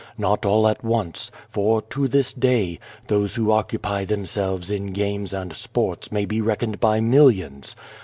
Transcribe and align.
Not 0.17 0.47
all 0.47 0.67
at 0.67 0.83
once, 0.83 1.29
for, 1.51 1.79
to 1.79 2.07
this 2.07 2.33
day, 2.33 2.79
those 3.05 3.35
who 3.35 3.51
occupy 3.51 4.03
themselves 4.03 4.71
in 4.71 4.93
games 4.93 5.31
and 5.31 5.55
sports 5.55 6.11
may 6.11 6.25
be 6.25 6.41
reckoned 6.41 6.79
by 6.79 6.99
millions. 6.99 7.75